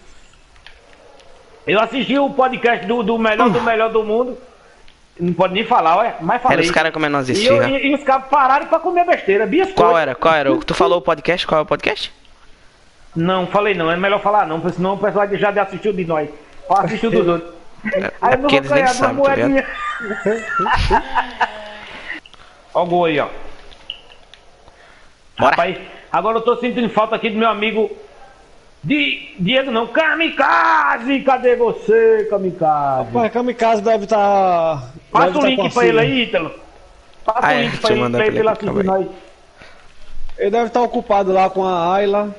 [1.67, 4.37] Eu assisti o podcast do, do melhor do melhor do mundo.
[5.19, 6.65] Não pode nem falar, olha, mas Era falei.
[6.65, 7.67] os caras comendo umas e, eu- esfirras.
[7.69, 9.45] e- e os caras pararam pra comer besteira.
[9.45, 9.75] Biscoito.
[9.75, 10.15] Qual era?
[10.15, 10.51] Qual era?
[10.53, 11.45] O- Tu falou o podcast?
[11.45, 12.11] Qual é o podcast?
[13.15, 16.29] Não, falei não, é melhor falar não, porque senão o pessoal já assistiu de nós.
[16.69, 17.53] Ou assistiu dos outros.
[18.21, 19.67] Aí É eu não vou ganhar uma sabem, tá moedinha.
[22.73, 23.27] Ó o gol aí, ó.
[25.39, 25.51] Bora.
[25.51, 25.77] Rapaz,
[26.11, 27.89] agora eu tô sentindo falta aqui do meu amigo.
[28.83, 31.19] Di, Diego não, Kamikaze!
[31.21, 33.09] Cadê você, Kamikaze?
[33.11, 34.17] Mas Kamikaze deve estar.
[34.81, 36.51] Tá, Passa deve o tá link com a pra ele aí, Ítalo.
[37.25, 39.07] Passa Ah, o é, link deixa pra ele, pra pra ele ele, assistir nós.
[40.37, 42.35] Ele deve estar ocupado lá com a Ayla.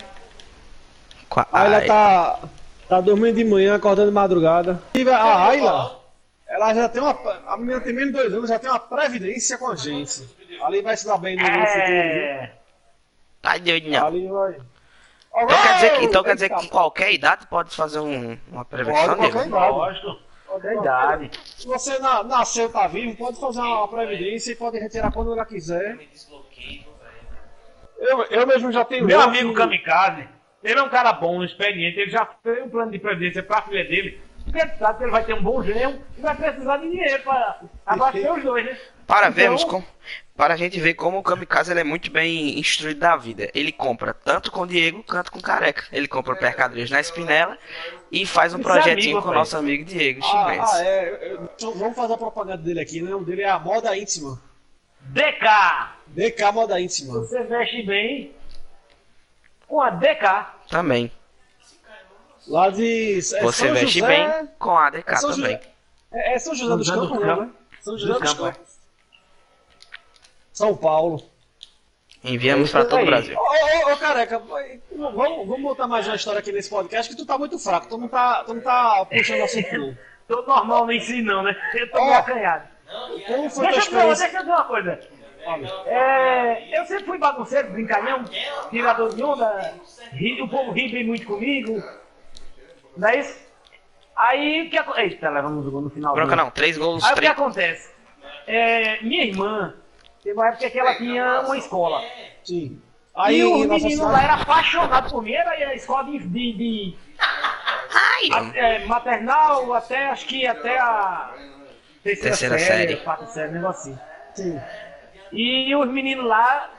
[1.29, 2.39] Qua- A Ayla Ai, tá,
[2.89, 4.81] tá dormindo de manhã, acordando de madrugada.
[4.95, 6.01] E A Ayla,
[6.49, 7.17] ela já tem uma.
[7.47, 10.23] A menina tem menos de dois anos, já tem uma previdência com a gente.
[10.63, 12.60] Ali vai se dar bem no futuro.
[13.43, 14.07] Tá doido, não.
[14.07, 14.57] Ali vai.
[15.33, 18.65] Então quer dizer, que, então quer dizer que com qualquer idade pode fazer um, uma
[18.65, 19.49] prevenção Pode, qualquer dele?
[19.49, 19.73] idade.
[19.73, 20.31] Lógico.
[20.61, 21.31] Da idade.
[21.45, 25.45] Se você na- nasceu, tá vivo, pode fazer uma previdência e pode retirar quando ela
[25.45, 25.97] quiser.
[27.99, 29.07] Eu, eu mesmo já tenho.
[29.07, 30.27] Meu amigo que- Kamikaze,
[30.65, 33.85] ele é um cara bom, experiente, ele já fez um plano de previdência pra filha
[33.85, 34.21] dele.
[34.45, 37.23] Porque ele sabe que ele vai ter um bom genro e vai precisar de dinheiro
[37.23, 38.77] pra abastecer os dois, né?
[39.07, 39.85] Para Então- vermos com,
[40.41, 43.51] para a gente ver como o Kamikaze ele é muito bem instruído da vida.
[43.53, 45.85] Ele compra tanto com o Diego quanto com o Careca.
[45.93, 47.59] Ele compra mercadorias na Espinela
[48.11, 50.71] e faz um é projetinho amigo, com o nosso amigo Diego Ah, Chimenez.
[50.73, 51.39] ah, é.
[51.57, 53.15] então vamos fazer a propaganda dele aqui, né?
[53.15, 54.41] O dele é a moda íntima.
[55.01, 55.91] DK!
[56.07, 57.19] DK Moda Íntima.
[57.19, 58.33] Você veste bem
[59.69, 60.47] com a DK.
[60.71, 61.13] Também.
[62.49, 63.19] Lá de.
[63.19, 65.61] é Você São veste José- bem com a ADK é São também.
[66.11, 67.49] É, é São José dos Campos, né?
[67.83, 68.70] São José Dos Campos, Campos.
[70.61, 71.23] São Paulo.
[72.23, 73.07] Enviamos para todo o.
[73.07, 73.35] Brasil.
[73.35, 77.25] Ô, ô, ô, careca, vamos, vamos botar mais uma história aqui nesse podcast que tu
[77.25, 79.97] tá muito fraco, tu não tá, tu não tá puxando assunto não.
[80.29, 81.57] Tô normal nem si não, né?
[81.75, 82.69] Eu tô meio acanhado.
[83.27, 84.25] Como foi Deixa eu, experiência?
[84.27, 85.01] deixa eu dizer uma coisa.
[85.87, 88.23] É, eu sempre fui bagunceiro, brincalhão,
[88.71, 89.75] tirador de onda,
[90.13, 91.83] ri- o povo ri bem muito comigo.
[92.99, 93.37] Não é isso?
[94.15, 95.03] Aí o que acontece?
[95.15, 96.15] Eita, levamos o gol no final.
[96.15, 97.33] Bronca não, três gols, Aí o que três.
[97.33, 97.91] acontece?
[98.47, 99.75] é, minha irmã,
[100.23, 102.03] teve uma época que ela tinha uma escola.
[102.45, 102.81] Sim.
[103.15, 106.53] Aí e o menino cidade- lá era apaixonado por mim, era a escola de, de,
[106.53, 106.97] de-
[108.33, 111.35] a- é, maternal até, acho que até a
[112.03, 113.99] terceira, Terceira série, quarta série, um negócio assim.
[114.35, 114.61] Sim.
[115.33, 116.71] E os meninos lá,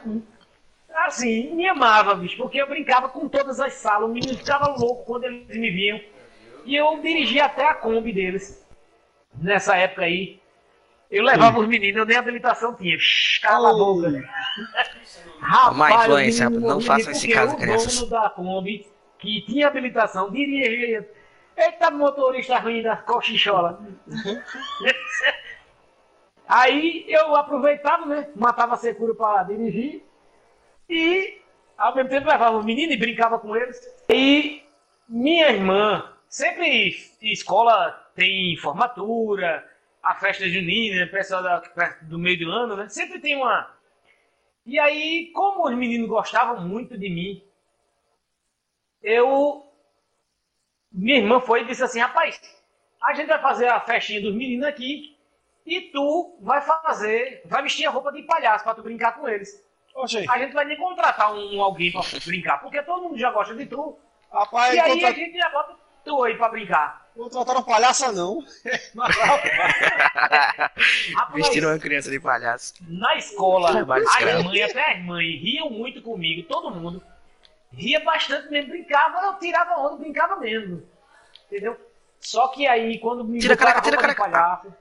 [1.05, 4.07] assim, me amavam, bicho, porque eu brincava com todas as salas.
[4.07, 5.99] Os meninos ficavam loucos quando eles me viam.
[6.65, 8.65] E eu dirigia até a Kombi deles.
[9.35, 10.40] Nessa época aí.
[11.11, 12.97] Eu levava os meninos, eu nem habilitação tinha.
[12.97, 14.09] Shhh, Cala a boca.
[15.41, 17.99] Rapaz, Má influência, os meninos não morriam façam isso em porque casa, o crianças.
[17.99, 18.87] dono da Kombi,
[19.19, 21.09] que tinha habilitação, dirigia.
[21.57, 23.81] Eita, motorista ruim da cochichola.
[26.47, 28.29] Aí eu aproveitava, né?
[28.35, 30.03] Matava a secura para dirigir
[30.89, 31.41] e
[31.77, 33.79] ao mesmo tempo levava o menino e brincava com eles.
[34.09, 34.63] E
[35.07, 39.65] minha irmã, sempre escola tem formatura,
[40.03, 41.59] a festa junina, pessoal da,
[42.03, 42.89] do meio do ano, né?
[42.89, 43.69] Sempre tem uma.
[44.65, 47.43] E aí, como os meninos gostavam muito de mim,
[49.01, 49.65] eu.
[50.91, 52.39] Minha irmã foi e disse assim: rapaz,
[53.01, 55.17] a gente vai fazer a festinha dos meninos aqui
[55.65, 59.63] e tu vai fazer, vai vestir a roupa de palhaço pra tu brincar com eles.
[60.29, 63.65] A gente vai nem contratar um alguém pra brincar, porque todo mundo já gosta de
[63.65, 63.97] tu.
[64.31, 65.13] rapaz, E aí a contra...
[65.13, 67.00] gente já bota tu aí pra brincar.
[67.15, 68.39] Contrataram palhaça não.
[71.33, 72.73] Vestiram uma criança de palhaço.
[72.81, 74.07] na escola, as mães,
[74.63, 77.03] até as mães, riam muito comigo, todo mundo.
[77.73, 80.83] Ria bastante mesmo, brincava, eu tirava onda, brincava mesmo.
[81.47, 81.79] Entendeu?
[82.19, 84.39] Só que aí, quando me Tira a botaram careca, tira a roupa de careca.
[84.39, 84.75] palhaço,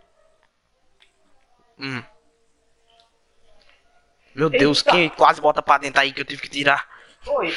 [1.79, 2.03] Hum.
[4.35, 4.91] Meu Deus, Eita.
[4.93, 6.87] quem quase bota pra dentro aí que eu tive que tirar?
[7.23, 7.55] Foi.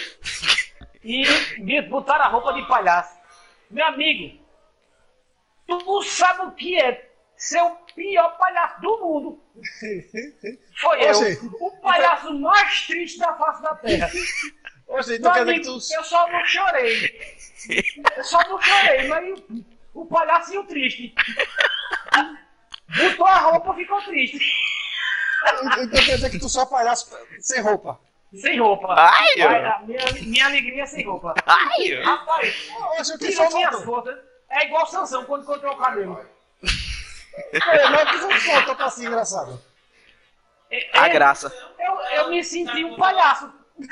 [1.03, 1.23] E
[1.59, 3.17] me botaram a roupa de palhaço.
[3.69, 4.39] Meu amigo,
[5.79, 9.43] tu sabe o que é ser o pior palhaço do mundo?
[10.79, 11.19] Foi eu.
[11.59, 14.09] O palhaço mais triste da face da terra.
[14.87, 15.93] Oxe, Meu então quer dizer que tu...
[15.95, 17.29] eu só não chorei.
[18.17, 19.39] Eu só não chorei, mas
[19.93, 21.13] o, o palhaço e o triste.
[22.97, 24.39] Botou a roupa, ficou triste.
[25.81, 27.99] Então quer dizer que tu só palhaço sem roupa.
[28.33, 28.95] Sem roupa.
[28.97, 31.33] Ai, Vai, minha, minha alegria é sem roupa.
[31.45, 32.55] Ai, Rapaz,
[33.19, 33.81] tira só minhas faltou?
[33.95, 34.15] fotos.
[34.53, 36.19] É igual Sansão quando cortou o cabelo.
[37.51, 39.59] É, mas o que só faltou pra ser engraçado?
[40.69, 41.51] É- a é- graça.
[41.79, 43.51] Eu, eu me senti um palhaço.
[43.79, 43.87] E,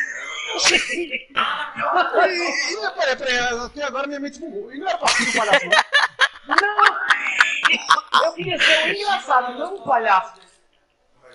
[1.16, 4.72] e, peraí, peraí, até agora minha mente bugou.
[4.72, 6.56] E não era pra ser um palhaço não?
[6.56, 8.26] Não!
[8.26, 10.34] Eu queria ser um engraçado, não um palhaço.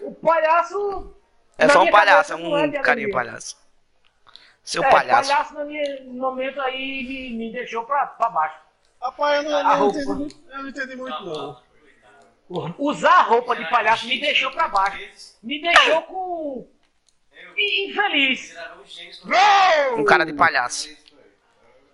[0.03, 1.17] O palhaço.
[1.59, 3.57] É só um palhaço, é é um carinho palhaço.
[4.63, 5.29] Seu É, palhaço.
[5.31, 8.66] palhaço no minha- no momento aí me, me deixou pra, pra baixo.
[9.07, 12.75] Rapaz, eu não, eu não entendi muito, eu não entendi muito não.
[12.77, 15.37] Usar a roupa de palhaço me deixou pra baixo.
[15.43, 16.69] Me deixou com.
[17.57, 18.53] infeliz.
[19.97, 20.89] Um cara de palhaço.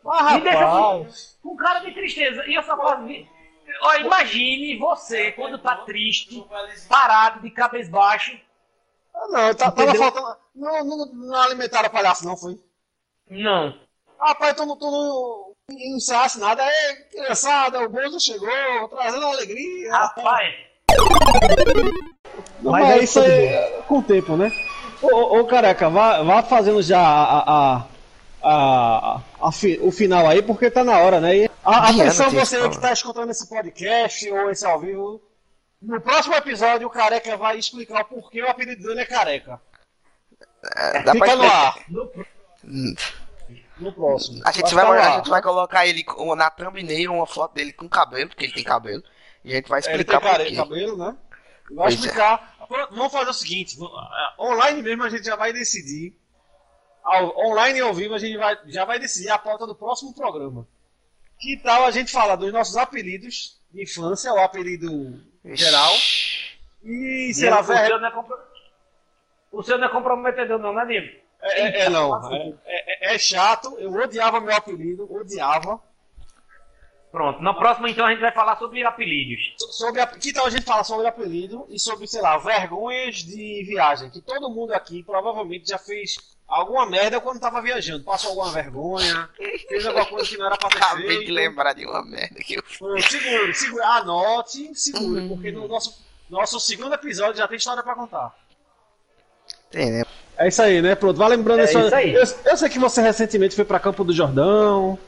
[0.07, 2.47] Ah, Me deixou com, com cara de tristeza.
[2.47, 3.03] E eu só posso.
[3.83, 6.43] Ó, imagine você quando tá triste,
[6.89, 8.41] parado, de cabeça baixa.
[9.15, 10.03] Ah, não, tá, tava Entendeu?
[10.03, 10.37] faltando.
[10.55, 12.59] Não, não, não alimentaram palhaço, não, foi?
[13.29, 13.79] Não.
[14.19, 14.77] Rapaz, tu não,
[15.77, 16.63] tu não ensaiasse nada.
[16.63, 19.93] É, criançada, o Bozo chegou, trazendo alegria.
[19.93, 20.55] Rapaz.
[22.61, 24.53] Não, Mas mas, é isso tudo aí é com o tempo, né?
[25.03, 27.87] Ô, ô, ô, careca, vá, vá fazendo já a, a,
[28.43, 31.37] a, a fi- o final aí, porque tá na hora, né?
[31.37, 35.21] E a, atenção, você aí que que tá escutando esse podcast ou esse ao vivo.
[35.81, 39.61] No próximo episódio, o careca vai explicar o porquê o apelido dele é careca.
[40.77, 41.67] É, dá pra Fica no explicar.
[41.67, 41.79] ar.
[42.65, 42.95] Hum.
[43.79, 44.41] No próximo.
[44.45, 46.05] A gente, vai, no a gente vai colocar ele
[46.37, 49.03] na thumbnail, uma foto dele com cabelo, porque ele tem cabelo.
[49.45, 50.57] E a gente vai Ele explicar por care- quê.
[50.57, 51.17] cabelo, né?
[51.71, 51.97] Vai Pois é.
[51.97, 52.57] explicar.
[52.69, 56.17] Pronto, Vamos fazer o seguinte: ah, online mesmo a gente já vai decidir.
[57.05, 60.67] Online e ao vivo a gente vai, já vai decidir a pauta do próximo programa.
[61.41, 65.93] Que tal a gente falar dos nossos apelidos de infância, o apelido geral,
[66.85, 68.39] e sei lá, o, ver- seu não é compro...
[69.51, 71.19] o seu não é comprometedor, não, né, Diego?
[71.43, 73.77] É, é- é não, é, é- é chato.
[73.79, 75.81] Eu odiava meu apelido, odiava.
[77.11, 77.43] Pronto.
[77.43, 79.55] Na próxima, então, a gente vai falar sobre apelidos.
[79.59, 83.17] So- Sobre a, que tal a gente falar sobre apelido e sobre, sei lá, vergonhas
[83.17, 84.09] de viagem?
[84.09, 86.17] Que todo mundo aqui provavelmente já fez
[86.49, 88.03] alguma merda quando tava viajando.
[88.05, 89.29] Passou alguma vergonha,
[89.69, 91.27] fez alguma coisa que não era pra ter Acabei feito.
[91.27, 95.29] de lembrar de uma merda que eu Pronto, Segure, segure, anote, segure, Uhum.
[95.29, 98.35] porque no nosso, nosso segundo episódio já tem história pra contar.
[99.71, 100.03] Tem, né?
[100.45, 100.95] É isso aí, né?
[100.95, 102.15] Pronto, vai lembrando É isso isso aí.
[102.15, 104.99] Eu, eu sei que você recentemente foi pra Campo do Jordão,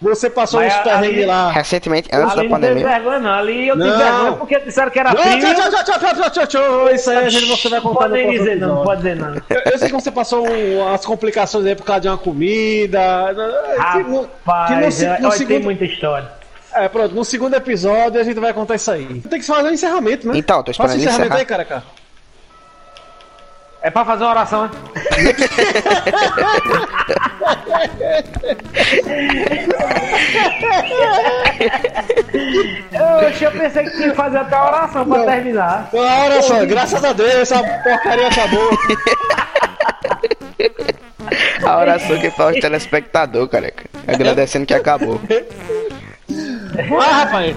[0.00, 1.52] Você passou Mas uns a- perrengues lá.
[1.52, 2.88] Recentemente, antes Ali da não teve pandemia.
[2.88, 3.30] vergonha, não.
[3.34, 3.98] Ali eu tive Não.
[3.98, 5.38] vergonha porque disseram que era Não, frio.
[5.40, 6.90] tchau, tchau, tchau, tchau, tchau, tchau, tchau.
[6.90, 9.34] Isso aí a gente você vai contar no pode dizer, não, pode dizer, não.
[9.48, 13.00] Eu, eu sei que você passou um- umas complicações aí por causa de uma comida.
[13.92, 16.28] que no- que no Rapaz, se- é, no olha, tem segundo- muita história.
[16.74, 19.20] É, pronto, no segundo episódio a gente vai contar isso aí.
[19.20, 20.32] Tem que fazer o encerramento, né?
[20.36, 21.38] Então, tô Faça o esperando encerramento encerrar.
[21.38, 21.84] aí, careca.
[23.82, 24.70] É pra fazer uma oração, né?
[33.28, 35.26] Oxe, eu pensei que tinha que fazer até a oração pra Não.
[35.26, 35.88] terminar.
[35.92, 38.70] Olha só, graças a Deus, essa porcaria acabou.
[41.64, 43.84] A oração que faz o telespectador, careca.
[44.06, 45.20] Agradecendo que acabou.
[46.88, 47.56] Vai, rapaz.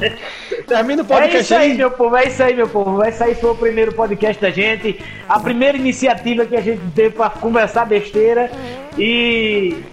[0.67, 2.97] Termina o É podcast isso aí, meu povo, é isso aí, meu povo.
[2.97, 4.99] Vai sair foi o primeiro podcast da gente,
[5.29, 8.49] a primeira iniciativa que a gente teve pra conversar besteira
[8.97, 9.83] e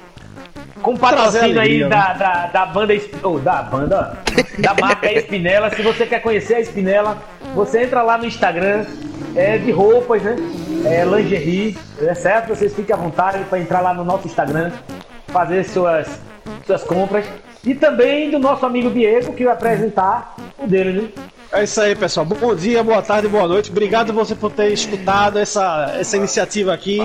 [0.82, 4.18] com patrocínio aí da, da, da banda, oh, da banda,
[4.58, 5.70] da marca Espinela.
[5.70, 7.18] Se você quer conhecer a Espinela,
[7.54, 8.84] você entra lá no Instagram,
[9.36, 10.36] é de roupas, né?
[10.84, 12.48] É lingerie, é certo?
[12.48, 14.72] Vocês fiquem à vontade para entrar lá no nosso Instagram,
[15.28, 16.20] fazer suas,
[16.66, 17.24] suas compras.
[17.64, 21.08] E também do nosso amigo Diego, que vai apresentar o dele, né?
[21.52, 22.24] É isso aí, pessoal.
[22.24, 23.70] Bom dia, boa tarde, boa noite.
[23.70, 26.98] Obrigado você por ter escutado essa, essa iniciativa aqui.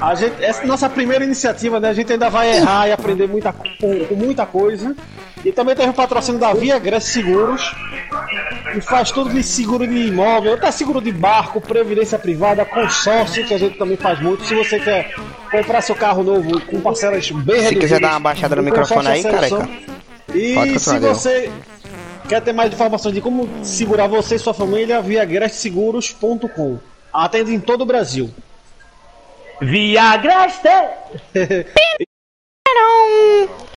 [0.00, 1.88] A gente, essa é a nossa primeira iniciativa, né?
[1.88, 4.94] A gente ainda vai errar e aprender muita, com, com muita coisa.
[5.42, 7.74] E também teve o patrocínio da Via Grécia Seguros,
[8.72, 13.54] que faz tudo de seguro de imóvel, até seguro de barco, previdência privada, consórcio, que
[13.54, 14.44] a gente também faz muito.
[14.44, 15.14] Se você quer
[15.50, 17.78] comprar seu carro novo com parcelas bem reduzidas.
[17.78, 19.95] quiser dar uma baixada no microfone aí, careca.
[20.34, 21.52] E se você
[22.28, 26.78] quer ter mais informações de como segurar você e sua família, via gresseguros.com.
[27.12, 28.30] Atende em todo o Brasil.
[29.60, 30.68] Via Greste!